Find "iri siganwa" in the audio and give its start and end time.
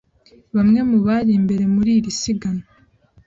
1.99-2.65